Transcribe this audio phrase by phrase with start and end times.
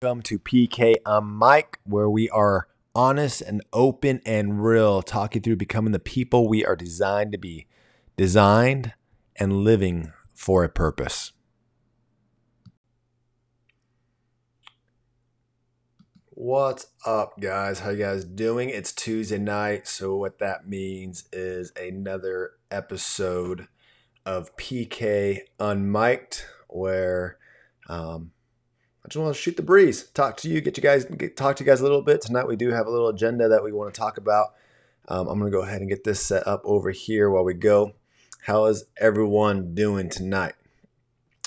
[0.00, 5.90] Welcome to PK Unmiked, where we are honest and open and real, talking through becoming
[5.90, 7.66] the people we are designed to be,
[8.16, 8.94] designed
[9.34, 11.32] and living for a purpose.
[16.30, 17.80] What's up, guys?
[17.80, 18.70] How you guys doing?
[18.70, 23.66] It's Tuesday night, so what that means is another episode
[24.24, 27.38] of PK Unmiked, where
[27.88, 28.30] um,
[29.08, 31.56] I just want to shoot the breeze, talk to you, get you guys, get, talk
[31.56, 32.46] to you guys a little bit tonight.
[32.46, 34.48] We do have a little agenda that we want to talk about.
[35.08, 37.94] Um, I'm to go ahead and get this set up over here while we go.
[38.42, 40.56] How is everyone doing tonight?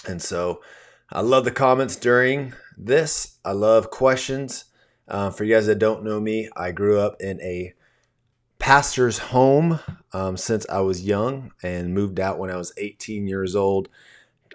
[0.08, 0.64] And so,
[1.12, 3.38] I love the comments during this.
[3.46, 4.66] I love questions.
[5.08, 7.76] Uh, for you guys that don't know me, I grew up in a
[8.58, 9.80] pastor's home
[10.14, 13.88] um, since I was young and moved out when I was 18 years old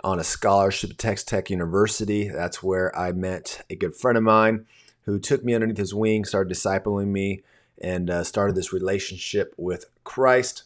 [0.05, 2.29] on a scholarship at Texas Tech University.
[2.29, 4.67] That's where I met a good friend of mine
[5.03, 7.43] who took me underneath his wing, started discipling me,
[7.80, 10.65] and uh, started this relationship with Christ.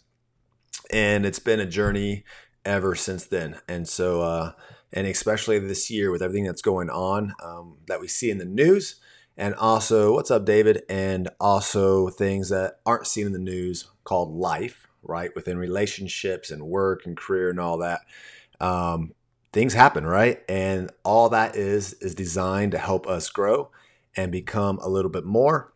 [0.93, 2.25] And it's been a journey
[2.65, 3.59] ever since then.
[3.69, 4.53] And so, uh,
[4.93, 8.45] and especially this year with everything that's going on um, that we see in the
[8.45, 9.01] news,
[9.41, 14.33] and also what's up david and also things that aren't seen in the news called
[14.35, 18.01] life right within relationships and work and career and all that
[18.61, 19.13] um,
[19.53, 23.71] things happen right and all that is is designed to help us grow
[24.17, 25.73] and become a little bit more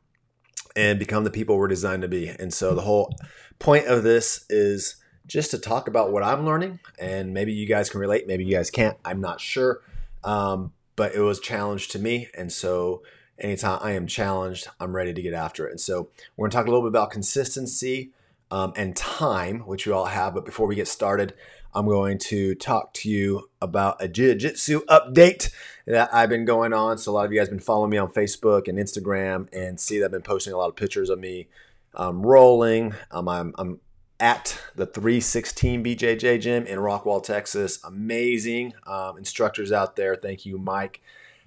[0.77, 3.15] and become the people we're designed to be and so the whole
[3.59, 7.91] point of this is just to talk about what i'm learning and maybe you guys
[7.91, 9.81] can relate maybe you guys can't i'm not sure
[10.23, 13.03] um, but it was challenge to me and so
[13.39, 15.71] anytime I am challenged, I'm ready to get after it.
[15.71, 18.13] And so we're going to talk a little bit about consistency
[18.51, 20.35] um, and time, which we all have.
[20.35, 21.35] But before we get started,
[21.75, 25.51] I'm going to talk to you about a jiu-jitsu update
[25.87, 26.99] that I've been going on.
[26.99, 29.79] So a lot of you guys have been following me on Facebook and Instagram and
[29.79, 31.49] see that I've been posting a lot of pictures of me
[31.95, 32.95] um, rolling.
[33.11, 33.81] Um, I'm, I'm
[34.21, 37.81] at the 316 BJJ gym in Rockwall, Texas.
[37.85, 40.17] Amazing um, instructors out there.
[40.17, 41.03] Thank you, Mike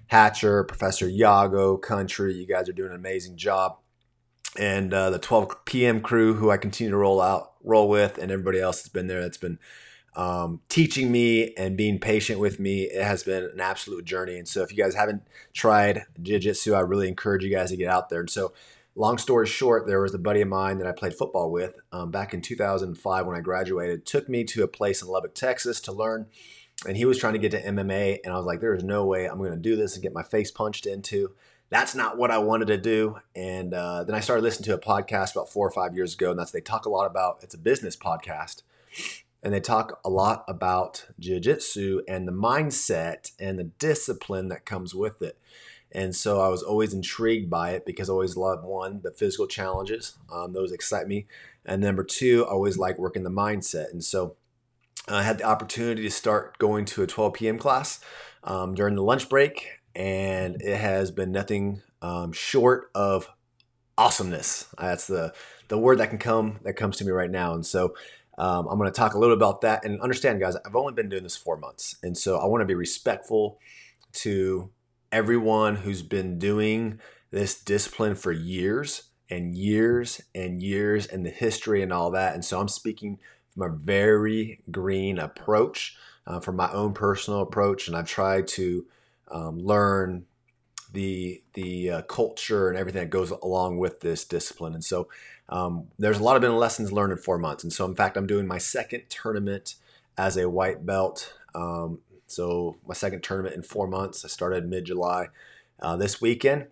[0.08, 2.34] Hatcher, Professor Yago, Country.
[2.34, 3.78] You guys are doing an amazing job.
[4.58, 6.00] And uh, the 12 p.m.
[6.00, 9.22] crew, who I continue to roll out, roll with, and everybody else that's been there,
[9.22, 9.58] that's been
[10.16, 12.82] um, teaching me and being patient with me.
[12.82, 14.38] It has been an absolute journey.
[14.38, 17.76] And so, if you guys haven't tried Jiu Jitsu, I really encourage you guys to
[17.76, 18.20] get out there.
[18.20, 18.52] And so,
[18.94, 22.10] long story short, there was a buddy of mine that I played football with um,
[22.10, 24.06] back in 2005 when I graduated.
[24.06, 26.26] Took me to a place in Lubbock, Texas, to learn
[26.86, 29.04] and he was trying to get to MMA, and I was like, there is no
[29.04, 31.34] way I'm going to do this and get my face punched into.
[31.70, 33.18] That's not what I wanted to do.
[33.34, 36.30] And uh, then I started listening to a podcast about four or five years ago,
[36.30, 37.38] and that's they talk a lot about.
[37.42, 38.62] It's a business podcast,
[39.42, 44.94] and they talk a lot about jiu-jitsu and the mindset and the discipline that comes
[44.94, 45.38] with it.
[45.92, 49.46] And so I was always intrigued by it because I always loved one, the physical
[49.46, 50.18] challenges.
[50.30, 51.26] Um, those excite me.
[51.64, 53.90] And number two, I always like working the mindset.
[53.90, 54.36] And so
[55.08, 57.58] I had the opportunity to start going to a 12 p.m.
[57.58, 58.00] class
[58.44, 63.28] um, during the lunch break, and it has been nothing um, short of
[63.96, 64.66] awesomeness.
[64.78, 65.32] That's the
[65.68, 67.54] the word that can come that comes to me right now.
[67.54, 67.94] And so
[68.38, 70.56] um, I'm going to talk a little bit about that and understand, guys.
[70.64, 73.58] I've only been doing this four months, and so I want to be respectful
[74.14, 74.70] to
[75.10, 77.00] everyone who's been doing
[77.30, 82.34] this discipline for years and years and years and the history and all that.
[82.34, 83.18] And so I'm speaking
[83.50, 88.86] from a very green approach, uh, from my own personal approach, and I've tried to
[89.30, 90.26] um, learn
[90.92, 94.74] the the uh, culture and everything that goes along with this discipline.
[94.74, 95.08] And so
[95.48, 97.62] um, there's a lot of been lessons learned in four months.
[97.64, 99.74] And so in fact, I'm doing my second tournament
[100.16, 101.34] as a white belt.
[101.54, 104.24] Um, so my second tournament in four months.
[104.24, 105.28] I started mid July
[105.80, 106.66] uh, this weekend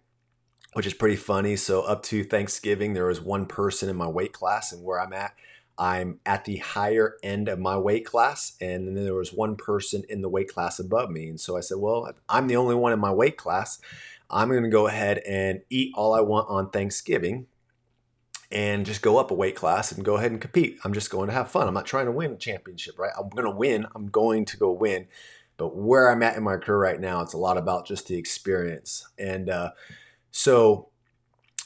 [0.76, 1.56] which is pretty funny.
[1.56, 5.14] So up to Thanksgiving, there was one person in my weight class, and where I'm
[5.14, 5.34] at,
[5.78, 10.02] I'm at the higher end of my weight class, and then there was one person
[10.08, 11.28] in the weight class above me.
[11.28, 13.78] And so I said, Well, I'm the only one in my weight class.
[14.30, 17.46] I'm going to go ahead and eat all I want on Thanksgiving
[18.50, 20.78] and just go up a weight class and go ahead and compete.
[20.84, 21.68] I'm just going to have fun.
[21.68, 23.12] I'm not trying to win a championship, right?
[23.18, 23.86] I'm going to win.
[23.94, 25.06] I'm going to go win.
[25.56, 28.16] But where I'm at in my career right now, it's a lot about just the
[28.16, 29.06] experience.
[29.18, 29.70] And uh,
[30.30, 30.90] so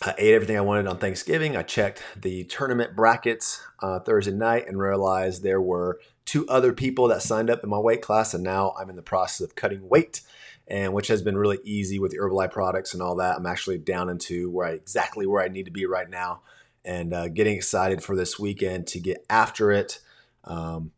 [0.03, 1.57] I ate everything I wanted on Thanksgiving.
[1.57, 7.09] I checked the tournament brackets uh, Thursday night and realized there were two other people
[7.09, 9.87] that signed up in my weight class, and now I'm in the process of cutting
[9.91, 10.23] weight,
[10.67, 13.37] and which has been really easy with the Herbalife products and all that.
[13.37, 16.41] I'm actually down into where I, exactly where I need to be right now,
[16.83, 20.01] and uh, getting excited for this weekend to get after it.
[20.45, 20.93] Um,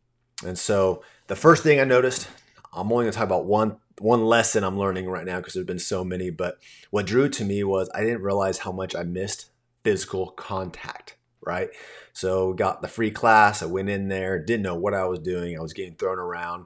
[0.45, 2.29] and so the first thing I noticed,
[2.71, 5.65] I'm only going to talk about one one lesson I'm learning right now because there's
[5.65, 6.59] been so many, but
[6.89, 9.49] what drew to me was I didn't realize how much I missed
[9.83, 11.69] physical contact, right?
[12.13, 15.57] So got the free class, I went in there, didn't know what I was doing.
[15.57, 16.65] I was getting thrown around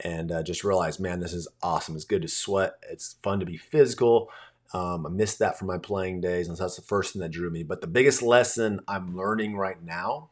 [0.00, 1.96] and uh, just realized, man, this is awesome.
[1.96, 2.74] It's good to sweat.
[2.88, 4.30] It's fun to be physical.
[4.72, 7.30] Um, I missed that from my playing days, and so that's the first thing that
[7.30, 7.62] drew me.
[7.62, 10.30] But the biggest lesson I'm learning right now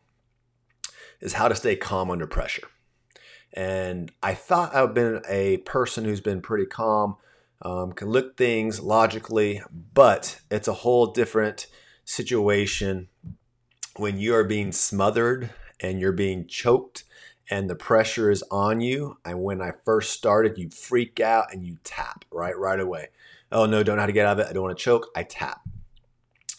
[1.20, 2.68] is how to stay calm under pressure.
[3.56, 7.16] And I thought I've been a person who's been pretty calm,
[7.62, 9.62] um, can look things logically,
[9.94, 11.66] but it's a whole different
[12.04, 13.08] situation
[13.96, 15.50] when you are being smothered
[15.80, 17.04] and you're being choked
[17.48, 19.16] and the pressure is on you.
[19.24, 23.08] And when I first started, you freak out and you tap right right away.
[23.50, 24.50] Oh no, don't know how to get out of it.
[24.50, 25.08] I don't want to choke.
[25.16, 25.60] I tap.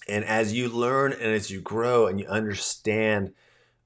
[0.08, 3.34] And as you learn and as you grow and you understand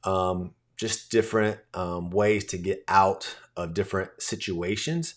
[0.03, 5.13] um, just different um, ways to get out of different situations,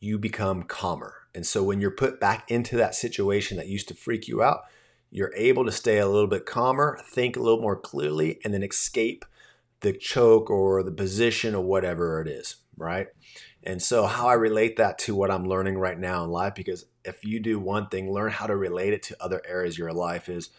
[0.00, 1.14] you become calmer.
[1.32, 4.62] And so when you're put back into that situation that used to freak you out,
[5.12, 8.64] you're able to stay a little bit calmer, think a little more clearly, and then
[8.64, 9.24] escape
[9.82, 13.06] the choke or the position or whatever it is, right?
[13.62, 16.86] And so, how I relate that to what I'm learning right now in life, because
[17.04, 19.92] if you do one thing, learn how to relate it to other areas of your
[19.92, 20.50] life, is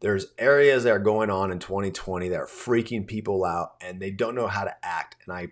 [0.00, 4.10] there's areas that are going on in 2020 that are freaking people out and they
[4.10, 5.16] don't know how to act.
[5.24, 5.48] And I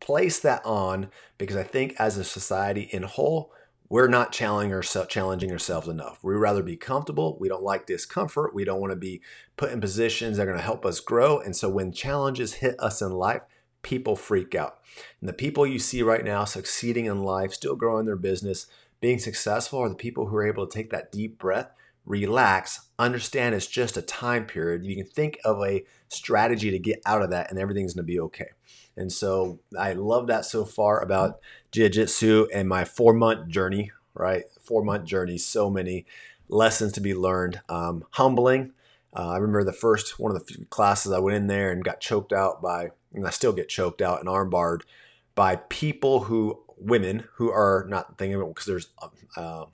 [0.00, 3.52] place that on because I think as a society in whole,
[3.88, 6.18] we're not challenging, ourselves, enough.
[6.22, 7.36] We rather be comfortable.
[7.38, 8.54] We don't like discomfort.
[8.54, 9.20] We don't want to be
[9.56, 11.38] put in positions that are going to help us grow.
[11.38, 13.42] And so when challenges hit us in life,
[13.82, 14.78] people freak out.
[15.20, 18.66] And the people you see right now succeeding in life, still growing their business,
[19.00, 21.70] being successful, are the people who are able to take that deep breath
[22.04, 24.84] relax, understand it's just a time period.
[24.84, 28.20] You can think of a strategy to get out of that, and everything's to be
[28.20, 28.48] okay.
[28.96, 31.40] And so I love that so far about
[31.70, 34.44] Jiu Jitsu and my four month journey, right?
[34.60, 36.04] Four month journey, so many
[36.48, 37.60] lessons to be learned.
[37.68, 38.72] Um, humbling.
[39.14, 42.00] Uh, I remember the first one of the classes I went in there and got
[42.00, 44.82] choked out by, and I still get choked out and armbarred
[45.34, 48.88] by people who, women who are not thinking about because there's
[49.36, 49.64] uh,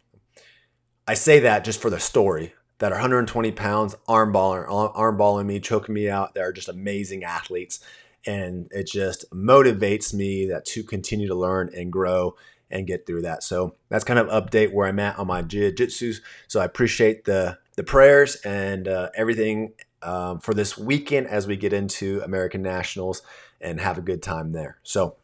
[1.08, 5.94] I say that just for the story that are 120 pounds, armbarring, arm me, choking
[5.94, 6.34] me out.
[6.34, 7.80] They're just amazing athletes.
[8.26, 12.36] And it just motivates me that to continue to learn and grow
[12.70, 13.42] and get through that.
[13.42, 16.12] So that's kind of update where I'm at on my jiu-jitsu.
[16.46, 19.72] So I appreciate the the prayers and uh, everything
[20.02, 23.22] um, for this weekend as we get into American Nationals
[23.62, 24.78] and have a good time there.
[24.82, 25.16] So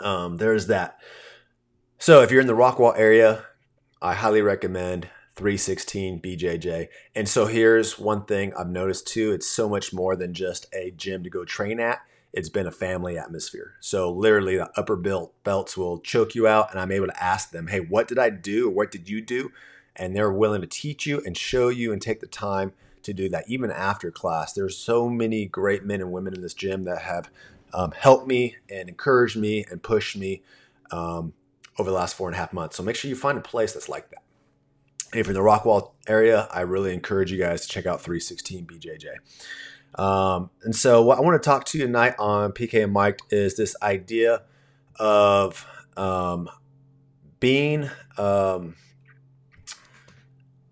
[0.00, 0.98] um, there's that.
[1.98, 3.44] So if you're in the Rockwall area,
[4.04, 6.88] I highly recommend 316 BJJ.
[7.14, 10.90] And so here's one thing I've noticed too it's so much more than just a
[10.90, 12.02] gym to go train at.
[12.30, 13.76] It's been a family atmosphere.
[13.80, 17.50] So literally the upper belt belts will choke you out and I'm able to ask
[17.50, 18.68] them, "Hey, what did I do?
[18.68, 19.52] Or what did you do?"
[19.96, 22.74] And they're willing to teach you and show you and take the time
[23.04, 24.52] to do that even after class.
[24.52, 27.30] There's so many great men and women in this gym that have
[27.72, 30.42] um, helped me and encouraged me and pushed me
[30.90, 31.32] um,
[31.78, 32.76] over the last four and a half months.
[32.76, 34.22] So make sure you find a place that's like that.
[35.14, 38.66] If you're in the Rockwall area, I really encourage you guys to check out 316
[38.66, 40.00] BJJ.
[40.00, 43.56] Um, and so, what I want to talk to you tonight on PK Unmiked is
[43.56, 44.42] this idea
[44.96, 45.64] of
[45.96, 46.50] um,
[47.38, 48.74] being um,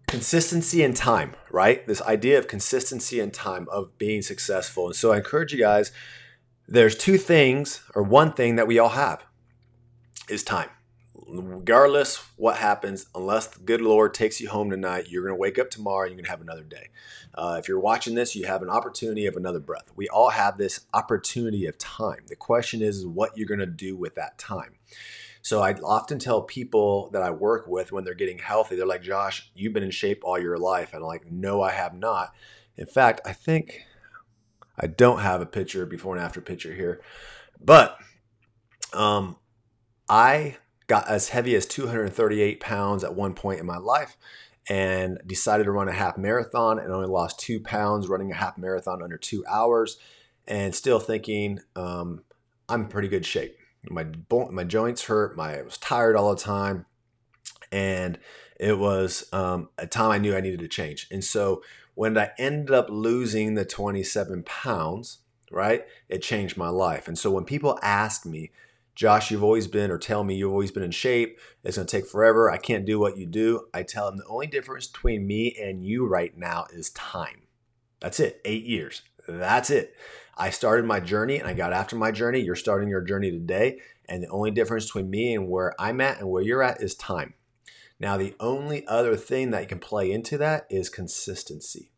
[0.08, 1.86] consistency and time, right?
[1.86, 4.86] This idea of consistency and time of being successful.
[4.86, 5.92] And so, I encourage you guys.
[6.66, 9.24] There's two things, or one thing that we all have,
[10.28, 10.70] is time
[11.32, 15.58] regardless what happens, unless the good Lord takes you home tonight, you're going to wake
[15.58, 16.88] up tomorrow and you're going to have another day.
[17.34, 19.90] Uh, if you're watching this, you have an opportunity of another breath.
[19.96, 22.24] We all have this opportunity of time.
[22.26, 24.74] The question is what you're going to do with that time.
[25.40, 29.02] So I often tell people that I work with when they're getting healthy, they're like,
[29.02, 30.92] Josh, you've been in shape all your life.
[30.92, 32.32] And I'm like, no, I have not.
[32.76, 33.82] In fact, I think
[34.78, 37.00] I don't have a picture before and after picture here,
[37.60, 37.98] but
[38.94, 39.36] um,
[40.08, 40.56] I
[40.92, 44.18] got as heavy as 238 pounds at one point in my life
[44.68, 48.58] and decided to run a half marathon and only lost two pounds running a half
[48.58, 49.96] marathon under two hours
[50.46, 52.22] and still thinking um,
[52.68, 53.56] I'm in pretty good shape.
[53.88, 54.04] My,
[54.50, 56.84] my joints hurt, my, I was tired all the time.
[57.72, 58.18] And
[58.60, 61.08] it was um, a time I knew I needed to change.
[61.10, 61.62] And so
[61.94, 65.20] when I ended up losing the 27 pounds,
[65.50, 67.08] right, it changed my life.
[67.08, 68.50] And so when people ask me,
[68.94, 71.38] Josh, you've always been, or tell me you've always been in shape.
[71.64, 72.50] It's going to take forever.
[72.50, 73.66] I can't do what you do.
[73.72, 77.42] I tell them the only difference between me and you right now is time.
[78.00, 78.40] That's it.
[78.44, 79.02] Eight years.
[79.26, 79.94] That's it.
[80.36, 82.40] I started my journey and I got after my journey.
[82.40, 83.80] You're starting your journey today.
[84.08, 86.94] And the only difference between me and where I'm at and where you're at is
[86.94, 87.34] time.
[88.00, 91.92] Now, the only other thing that can play into that is consistency,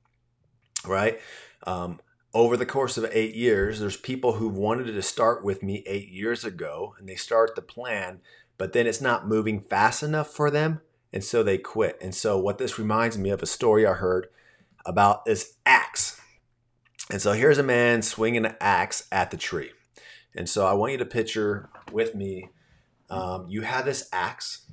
[0.87, 1.19] right?
[1.67, 2.01] Um,
[2.35, 6.09] over the course of eight years, there's people who wanted to start with me eight
[6.09, 8.21] years ago and they start the plan,
[8.59, 10.81] but then it's not moving fast enough for them.
[11.13, 11.97] And so they quit.
[12.03, 14.27] And so, what this reminds me of a story I heard
[14.85, 16.21] about this axe.
[17.09, 19.71] And so, here's a man swinging an axe at the tree.
[20.35, 22.49] And so, I want you to picture with me
[23.11, 24.67] um, you have this axe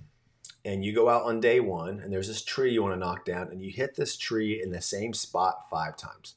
[0.65, 3.24] and you go out on day one and there's this tree you want to knock
[3.24, 6.36] down and you hit this tree in the same spot five times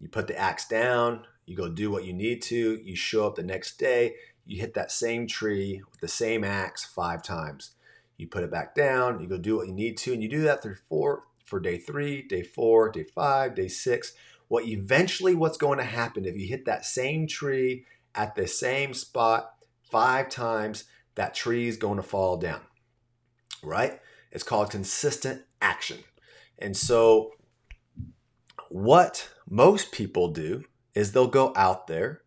[0.00, 3.36] you put the axe down, you go do what you need to, you show up
[3.36, 4.14] the next day,
[4.46, 7.72] you hit that same tree with the same axe five times.
[8.16, 10.42] You put it back down, you go do what you need to, and you do
[10.42, 14.12] that through four for day three, day four, day five, day six.
[14.48, 18.94] What eventually what's going to happen if you hit that same tree at the same
[18.94, 19.54] spot
[19.90, 22.60] five times, that tree is going to fall down.
[23.62, 24.00] Right?
[24.32, 25.98] It's called consistent action.
[26.58, 27.32] And so
[28.68, 30.64] what most people do
[30.94, 32.22] is they'll go out there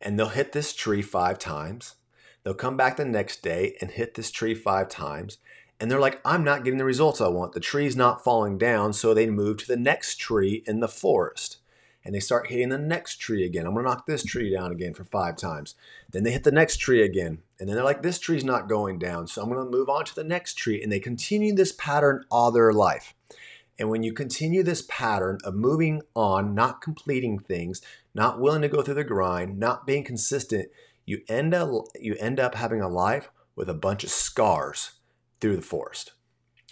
[0.00, 1.96] and they'll hit this tree five times.
[2.42, 5.38] They'll come back the next day and hit this tree five times.
[5.78, 7.52] And they're like, I'm not getting the results I want.
[7.52, 8.94] The tree's not falling down.
[8.94, 11.58] So they move to the next tree in the forest
[12.04, 13.66] and they start hitting the next tree again.
[13.66, 15.74] I'm going to knock this tree down again for five times.
[16.10, 17.38] Then they hit the next tree again.
[17.58, 19.26] And then they're like, this tree's not going down.
[19.26, 20.82] So I'm going to move on to the next tree.
[20.82, 23.13] And they continue this pattern all their life.
[23.78, 27.82] And when you continue this pattern of moving on, not completing things,
[28.14, 30.68] not willing to go through the grind, not being consistent,
[31.04, 34.92] you end up you end up having a life with a bunch of scars
[35.40, 36.12] through the forest.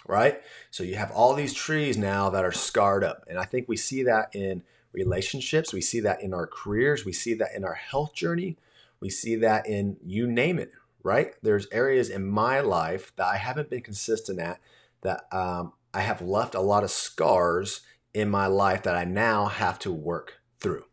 [0.07, 0.41] Right?
[0.69, 3.23] So you have all these trees now that are scarred up.
[3.27, 7.13] And I think we see that in relationships, we see that in our careers, we
[7.13, 8.57] see that in our health journey,
[8.99, 10.71] we see that in you name it,
[11.03, 11.33] right?
[11.41, 14.59] There's areas in my life that I haven't been consistent at
[15.01, 17.81] that um, I have left a lot of scars
[18.13, 20.85] in my life that I now have to work through.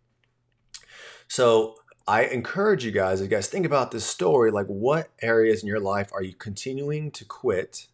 [1.29, 1.77] So
[2.07, 5.81] I encourage you guys, you guys think about this story, like what areas in your
[5.81, 7.87] life are you continuing to quit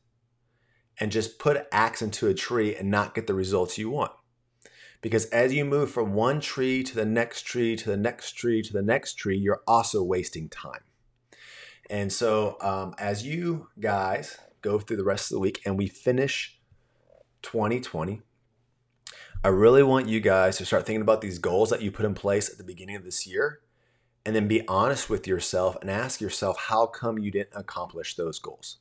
[0.98, 4.12] and just put axe into a tree and not get the results you want?
[5.02, 8.62] Because as you move from one tree to the next tree to the next tree
[8.62, 10.80] to the next tree, you're also wasting time.
[11.90, 15.86] And so, um, as you guys go through the rest of the week and we
[15.86, 16.55] finish
[17.46, 18.22] 2020.
[19.44, 22.14] I really want you guys to start thinking about these goals that you put in
[22.14, 23.60] place at the beginning of this year
[24.24, 28.40] and then be honest with yourself and ask yourself how come you didn't accomplish those
[28.40, 28.78] goals?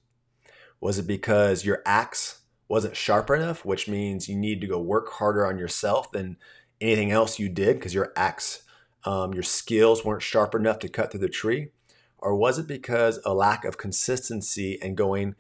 [0.82, 5.12] Was it because your axe wasn't sharp enough, which means you need to go work
[5.14, 6.36] harder on yourself than
[6.82, 8.64] anything else you did because your axe,
[9.04, 11.70] um, your skills weren't sharp enough to cut through the tree?
[12.18, 15.36] Or was it because a lack of consistency and going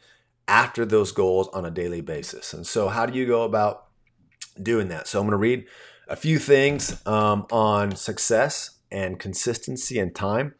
[0.47, 2.53] after those goals on a daily basis.
[2.53, 3.85] And so, how do you go about
[4.61, 5.07] doing that?
[5.07, 5.65] So, I'm going to read
[6.07, 10.55] a few things um, on success and consistency and time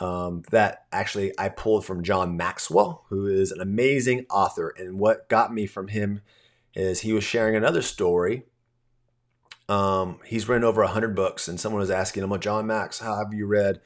[0.00, 4.74] um, that actually I pulled from John Maxwell, who is an amazing author.
[4.76, 6.22] And what got me from him
[6.74, 8.44] is he was sharing another story.
[9.68, 13.16] Um, he's written over 100 books, and someone was asking him, well, John Max, how
[13.16, 13.80] have you read?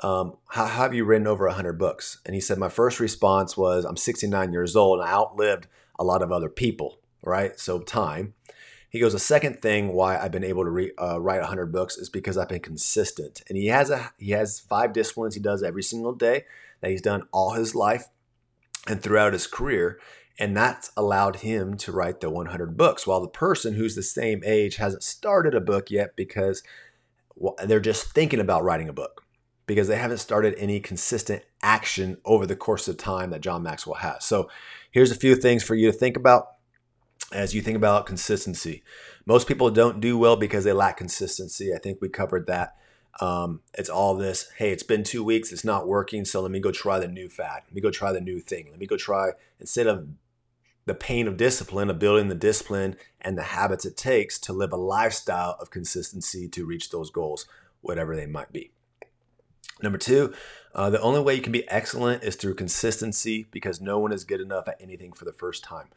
[0.00, 2.20] Um, how, how, have you written over 100 books?
[2.26, 6.04] And he said, my first response was, I'm 69 years old and I outlived a
[6.04, 7.58] lot of other people, right?
[7.58, 8.34] So time.
[8.90, 11.96] He goes, the second thing why I've been able to re, uh, write 100 books
[11.96, 13.42] is because I've been consistent.
[13.48, 16.44] And he has a he has five disciplines he does every single day
[16.80, 18.06] that he's done all his life
[18.86, 19.98] and throughout his career.
[20.38, 24.42] And that's allowed him to write the 100 books, while the person who's the same
[24.44, 26.62] age hasn't started a book yet because
[27.64, 29.25] they're just thinking about writing a book
[29.66, 33.96] because they haven't started any consistent action over the course of time that John Maxwell
[33.96, 34.24] has.
[34.24, 34.48] So
[34.90, 36.48] here's a few things for you to think about
[37.32, 38.82] as you think about consistency.
[39.26, 41.74] Most people don't do well because they lack consistency.
[41.74, 42.76] I think we covered that.
[43.20, 46.60] Um, it's all this, hey, it's been two weeks, it's not working, so let me
[46.60, 47.62] go try the new fad.
[47.66, 48.68] Let me go try the new thing.
[48.70, 50.08] Let me go try, instead of
[50.84, 54.72] the pain of discipline, of building the discipline and the habits it takes to live
[54.72, 57.46] a lifestyle of consistency to reach those goals,
[57.80, 58.70] whatever they might be.
[59.82, 60.32] Number two,
[60.74, 64.24] uh, the only way you can be excellent is through consistency because no one is
[64.24, 65.88] good enough at anything for the first time.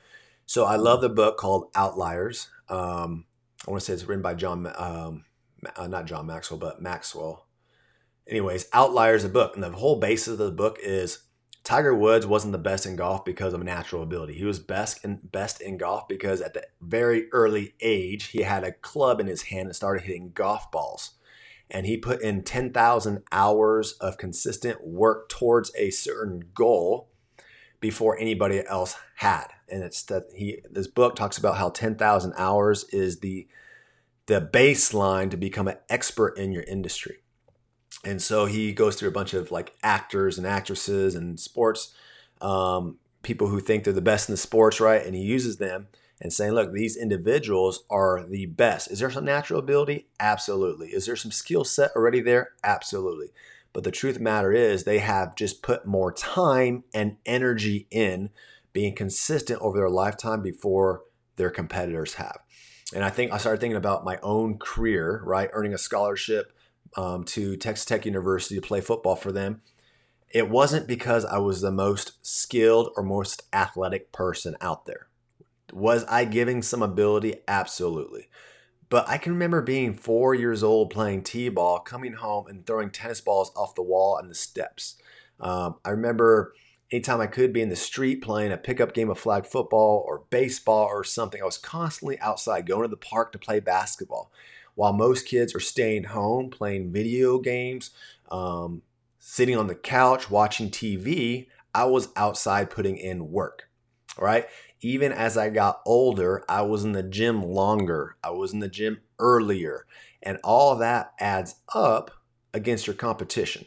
[0.45, 2.49] So I love the book called Outliers.
[2.69, 3.25] Um,
[3.67, 5.25] I want to say it's written by John, um,
[5.75, 7.45] uh, not John Maxwell, but Maxwell.
[8.27, 11.19] Anyways, Outliers, a book, and the whole basis of the book is
[11.63, 14.33] Tiger Woods wasn't the best in golf because of natural ability.
[14.33, 18.63] He was best in best in golf because at the very early age he had
[18.63, 21.11] a club in his hand and started hitting golf balls.
[21.69, 27.09] And he put in 10,000 hours of consistent work towards a certain goal
[27.79, 29.47] before anybody else had.
[29.69, 33.47] And it's that he this book talks about how 10,000 hours is the
[34.25, 37.17] the baseline to become an expert in your industry.
[38.03, 41.93] And so he goes through a bunch of like actors and actresses and sports
[42.41, 45.05] um, people who think they're the best in the sports, right?
[45.05, 45.87] And he uses them
[46.21, 48.91] and saying, look, these individuals are the best.
[48.91, 50.07] Is there some natural ability?
[50.19, 50.89] Absolutely.
[50.89, 52.51] Is there some skill set already there?
[52.63, 53.27] Absolutely.
[53.71, 58.31] But the truth the matter is, they have just put more time and energy in
[58.73, 61.03] being consistent over their lifetime before
[61.35, 62.39] their competitors have.
[62.93, 65.49] And I think I started thinking about my own career, right?
[65.53, 66.51] Earning a scholarship
[66.97, 69.61] um, to Texas Tech University to play football for them.
[70.31, 75.08] It wasn't because I was the most skilled or most athletic person out there.
[75.73, 77.35] Was I giving some ability?
[77.47, 78.29] Absolutely.
[78.89, 82.89] But I can remember being four years old playing t ball, coming home and throwing
[82.89, 84.95] tennis balls off the wall and the steps.
[85.39, 86.53] Um, I remember
[86.91, 90.23] anytime I could be in the street playing a pickup game of flag football or
[90.31, 94.31] baseball or something, I was constantly outside going to the park to play basketball.
[94.73, 97.91] While most kids are staying home playing video games,
[98.31, 98.81] um,
[99.19, 103.69] sitting on the couch watching TV, I was outside putting in work.
[104.17, 104.47] Right
[104.81, 108.15] even as I got older, I was in the gym longer.
[108.23, 109.85] I was in the gym earlier.
[110.21, 112.11] And all that adds up
[112.53, 113.65] against your competition.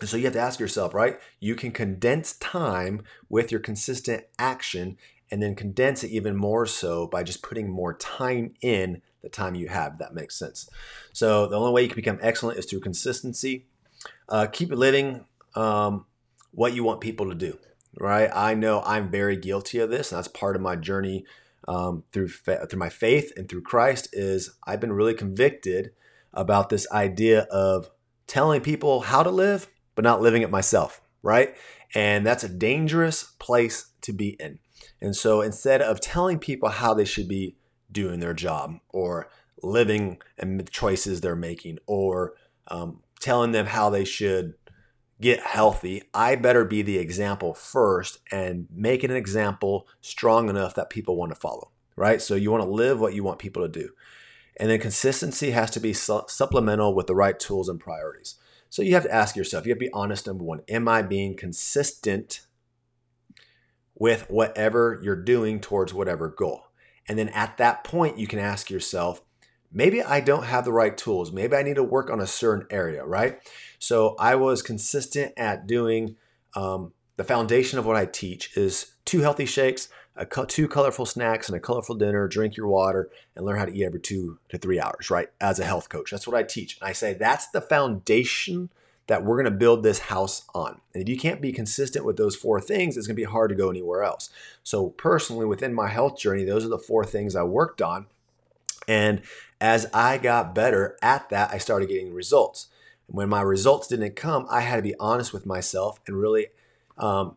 [0.00, 1.18] And so you have to ask yourself, right?
[1.38, 4.96] You can condense time with your consistent action
[5.30, 9.54] and then condense it even more so by just putting more time in the time
[9.54, 9.98] you have.
[9.98, 10.68] That makes sense.
[11.12, 13.66] So the only way you can become excellent is through consistency.
[14.28, 15.24] Uh, keep living
[15.54, 16.06] um,
[16.50, 17.58] what you want people to do
[17.98, 18.30] right?
[18.34, 21.24] I know I'm very guilty of this, and that's part of my journey
[21.68, 24.08] um, through fa- through my faith and through Christ.
[24.12, 25.90] Is I've been really convicted
[26.32, 27.90] about this idea of
[28.26, 31.54] telling people how to live, but not living it myself, right?
[31.94, 34.58] And that's a dangerous place to be in.
[35.00, 37.56] And so instead of telling people how they should be
[37.90, 39.28] doing their job or
[39.62, 42.34] living and the choices they're making or
[42.68, 44.54] um, telling them how they should
[45.22, 50.74] get healthy, I better be the example first and make it an example strong enough
[50.74, 52.20] that people want to follow, right?
[52.20, 53.90] So you want to live what you want people to do.
[54.58, 58.34] And then consistency has to be su- supplemental with the right tools and priorities.
[58.68, 61.02] So you have to ask yourself, you have to be honest, number one, am I
[61.02, 62.46] being consistent
[63.94, 66.64] with whatever you're doing towards whatever goal?
[67.08, 69.22] And then at that point, you can ask yourself,
[69.72, 71.32] maybe I don't have the right tools.
[71.32, 73.40] Maybe I need to work on a certain area, right?
[73.78, 76.16] So I was consistent at doing
[76.54, 79.88] um, the foundation of what I teach is two healthy shakes,
[80.28, 82.28] co- two colorful snacks, and a colorful dinner.
[82.28, 85.28] Drink your water and learn how to eat every two to three hours, right?
[85.40, 86.78] As a health coach, that's what I teach.
[86.80, 88.70] And I say that's the foundation
[89.08, 90.80] that we're going to build this house on.
[90.94, 93.50] And if you can't be consistent with those four things, it's going to be hard
[93.50, 94.30] to go anywhere else.
[94.62, 98.06] So, personally, within my health journey, those are the four things I worked on.
[98.88, 99.22] And
[99.60, 102.68] as I got better at that, I started getting results.
[103.06, 106.46] When my results didn't come, I had to be honest with myself and really
[106.98, 107.36] um,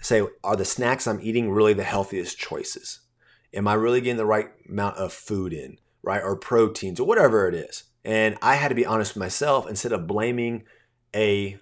[0.00, 3.00] say, are the snacks I'm eating really the healthiest choices?
[3.54, 6.22] Am I really getting the right amount of food in, right?
[6.22, 7.84] Or proteins or whatever it is.
[8.04, 10.64] And I had to be honest with myself instead of blaming
[11.14, 11.58] a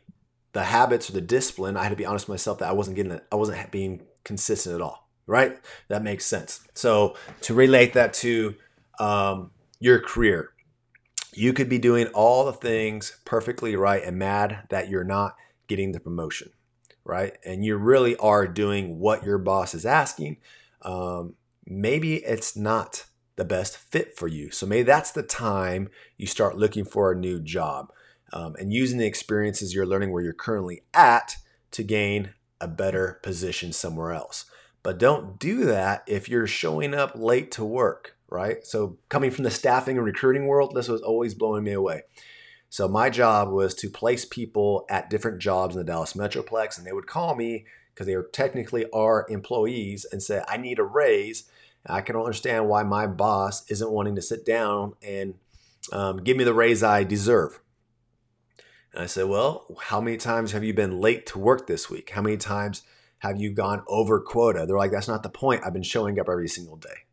[0.52, 1.76] the habits or the discipline.
[1.76, 3.24] I had to be honest with myself that I wasn't getting it.
[3.30, 5.08] I wasn't being consistent at all.
[5.26, 5.58] Right?
[5.88, 6.60] That makes sense.
[6.74, 8.54] So to relate that to
[9.00, 10.50] um, your career,
[11.32, 15.36] you could be doing all the things perfectly right and mad that you're not
[15.66, 16.50] getting the promotion,
[17.04, 17.36] right?
[17.44, 20.36] And you really are doing what your boss is asking.
[20.82, 21.34] Um,
[21.66, 24.50] maybe it's not the best fit for you.
[24.50, 27.92] So maybe that's the time you start looking for a new job
[28.32, 31.36] um, and using the experiences you're learning where you're currently at
[31.70, 34.44] to gain a better position somewhere else.
[34.82, 38.64] But don't do that if you're showing up late to work right?
[38.66, 42.02] So coming from the staffing and recruiting world, this was always blowing me away.
[42.68, 46.86] So my job was to place people at different jobs in the Dallas Metroplex, and
[46.86, 50.84] they would call me because they were technically our employees and say, "I need a
[50.84, 51.50] raise."
[51.86, 55.34] I can understand why my boss isn't wanting to sit down and
[55.92, 57.60] um, give me the raise I deserve.
[58.92, 62.10] And I said, "Well, how many times have you been late to work this week?
[62.10, 62.82] How many times
[63.18, 65.62] have you gone over quota?" They're like, "That's not the point.
[65.64, 67.06] I've been showing up every single day."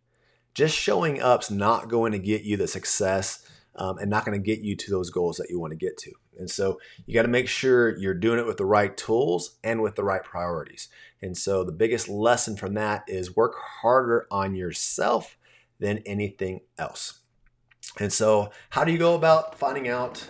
[0.58, 4.44] Just showing up's not going to get you the success um, and not going to
[4.44, 6.12] get you to those goals that you want to get to.
[6.40, 9.84] And so you got to make sure you're doing it with the right tools and
[9.84, 10.88] with the right priorities.
[11.22, 15.38] And so the biggest lesson from that is work harder on yourself
[15.80, 17.20] than anything else.
[18.00, 20.28] And so, how do you go about finding out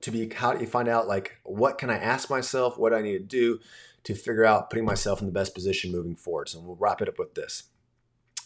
[0.00, 2.96] to be how do you find out like what can I ask myself, what do
[2.96, 3.60] I need to do
[4.04, 6.48] to figure out putting myself in the best position moving forward.
[6.48, 7.64] So we'll wrap it up with this.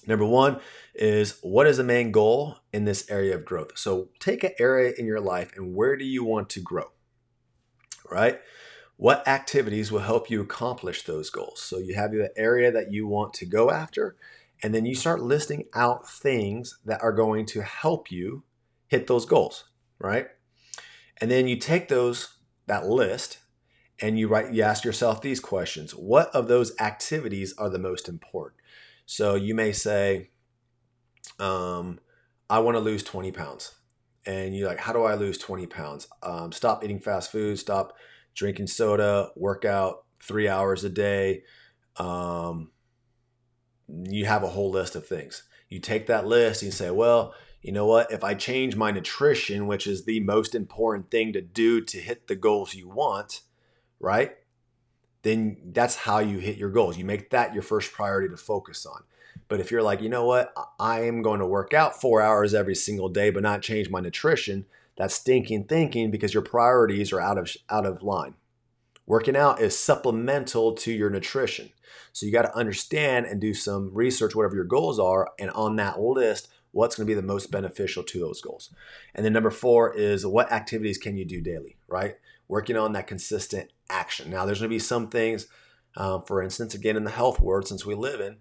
[0.07, 0.61] Number one
[0.95, 3.73] is what is the main goal in this area of growth?
[3.77, 6.93] So take an area in your life and where do you want to grow?
[8.11, 8.41] Right?
[8.97, 11.63] What activities will help you accomplish those goals?
[11.63, 14.17] So you have the area that you want to go after,
[14.61, 18.43] and then you start listing out things that are going to help you
[18.89, 19.67] hit those goals,
[20.01, 20.27] right?
[21.21, 23.39] And then you take those that list
[24.01, 25.93] and you write you ask yourself these questions.
[25.93, 28.61] What of those activities are the most important?
[29.11, 30.29] So you may say,
[31.39, 31.99] um,
[32.51, 33.75] I want to lose 20 pounds.
[34.27, 36.09] And you're like, how do I lose 20 pounds?
[36.23, 37.97] Um, stop eating fast food, stop
[38.35, 41.45] drinking soda, work out three hours a day.
[41.97, 42.71] Um,
[43.89, 45.43] you have a whole list of things.
[45.71, 48.13] You take that list and say, well, you know what?
[48.13, 52.29] If I change my nutrition, which is the most important thing to do to hit
[52.29, 53.41] the goals you want,
[54.01, 54.37] right?
[55.23, 56.97] Then that's how you hit your goals.
[56.97, 59.03] You make that your first priority to focus on.
[59.49, 60.53] But if you're like, you know what?
[60.79, 64.01] I am going to work out four hours every single day, but not change my
[64.01, 68.35] nutrition, that's stinking thinking because your priorities are out of out of line.
[69.07, 71.71] Working out is supplemental to your nutrition.
[72.13, 75.77] So you got to understand and do some research, whatever your goals are, and on
[75.77, 78.73] that list, what's going to be the most beneficial to those goals.
[79.13, 82.15] And then number four is what activities can you do daily, right?
[82.47, 84.31] Working on that consistent action.
[84.31, 85.49] Now, there's going to be some things,
[85.97, 88.37] um, for instance, again, in the health world, since we live in,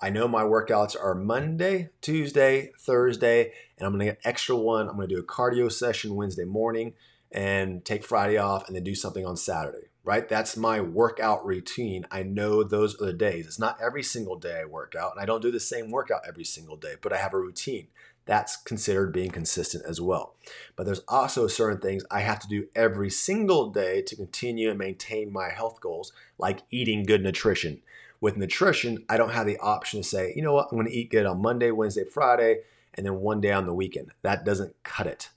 [0.00, 4.88] I know my workouts are Monday, Tuesday, Thursday, and I'm going to get extra one.
[4.88, 6.94] I'm going to do a cardio session Wednesday morning
[7.30, 10.28] and take Friday off and then do something on Saturday, right?
[10.28, 12.06] That's my workout routine.
[12.10, 13.46] I know those are the days.
[13.46, 16.22] It's not every single day I work out, and I don't do the same workout
[16.26, 17.88] every single day, but I have a routine.
[18.24, 20.34] That's considered being consistent as well.
[20.76, 24.78] But there's also certain things I have to do every single day to continue and
[24.78, 27.82] maintain my health goals, like eating good nutrition.
[28.20, 31.10] With nutrition, I don't have the option to say, you know what, I'm to eat
[31.10, 32.58] good on Monday, Wednesday, Friday,
[32.94, 34.12] and then one day on the weekend.
[34.22, 35.30] That doesn't cut it.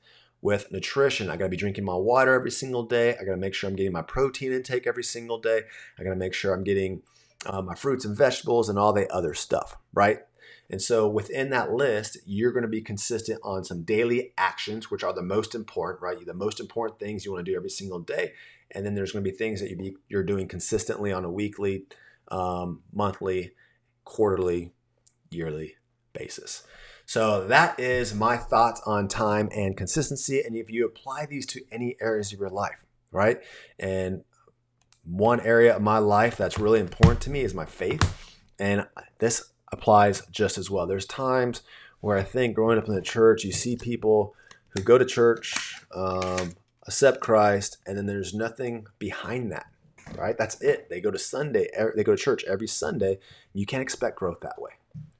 [0.45, 3.15] With nutrition, I got to be drinking my water every single day.
[3.19, 5.61] I got to make sure I'm getting my protein intake every single day.
[5.97, 7.01] I got to make sure I'm getting
[7.47, 10.19] uh, my fruits and vegetables and all the other stuff, right?
[10.69, 15.03] And so within that list, you're going to be consistent on some daily actions, which
[15.03, 16.23] are the most important, right?
[16.23, 18.33] The most important things you want to do every single day.
[18.69, 21.31] And then there's going to be things that you be, you're doing consistently on a
[21.31, 21.85] weekly,
[22.27, 23.53] um, monthly,
[24.03, 24.73] quarterly,
[25.31, 25.77] yearly
[26.13, 26.67] basis.
[27.05, 30.41] So that is my thoughts on time and consistency.
[30.41, 33.41] And if you apply these to any areas of your life, right?
[33.79, 34.23] And
[35.03, 38.33] one area of my life that's really important to me is my faith.
[38.57, 38.87] And
[39.19, 40.87] this applies just as well.
[40.87, 41.61] There's times
[42.01, 44.33] where I think growing up in the church, you see people
[44.69, 45.53] who go to church,
[45.93, 46.53] um,
[46.87, 49.67] accept Christ, and then there's nothing behind that
[50.17, 50.37] right?
[50.37, 50.89] That's it.
[50.89, 53.19] They go to Sunday, they go to church every Sunday.
[53.53, 54.71] You can't expect growth that way,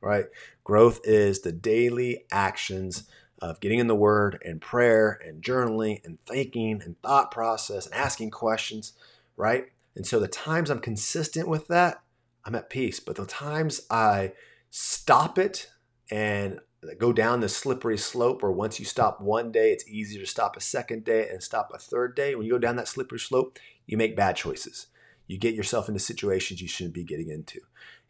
[0.01, 0.25] right?
[0.63, 3.07] Growth is the daily actions
[3.41, 7.95] of getting in the Word and prayer and journaling and thinking and thought process and
[7.95, 8.93] asking questions,
[9.35, 9.65] right?
[9.95, 12.01] And so the times I'm consistent with that,
[12.45, 12.99] I'm at peace.
[12.99, 14.33] But the times I
[14.69, 15.69] stop it
[16.11, 16.59] and
[16.97, 20.55] go down the slippery slope where once you stop one day, it's easier to stop
[20.55, 22.35] a second day and stop a third day.
[22.35, 23.57] When you go down that slippery slope,
[23.87, 24.87] you make bad choices.
[25.27, 27.61] You get yourself into situations you shouldn't be getting into.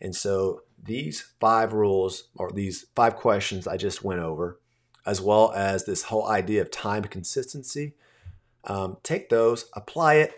[0.02, 4.60] And so these five rules or these five questions I just went over,
[5.06, 7.94] as well as this whole idea of time consistency,
[8.64, 10.34] um, take those, apply it,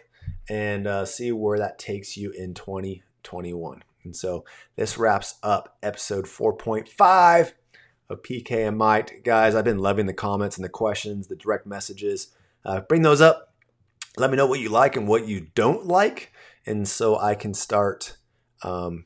[0.49, 3.83] and uh, see where that takes you in 2021.
[4.03, 7.51] And so this wraps up episode 4.5
[8.09, 9.23] of PK Unmiked.
[9.23, 12.33] Guys, I've been loving the comments and the questions, the direct messages.
[12.63, 13.53] Uh, bring those up.
[14.17, 16.31] Let me know what you like and what you don't like.
[16.65, 18.17] And so I can start
[18.63, 19.05] um,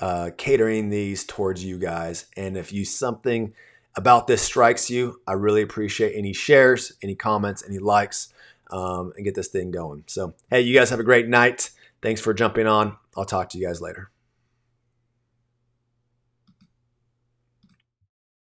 [0.00, 2.26] uh, catering these towards you guys.
[2.36, 3.54] And if you something
[3.96, 8.32] about this strikes you, I really appreciate any shares, any comments, any likes,
[8.70, 10.04] um, and get this thing going.
[10.06, 11.70] So, hey, you guys have a great night.
[12.02, 12.96] Thanks for jumping on.
[13.16, 14.10] I'll talk to you guys later.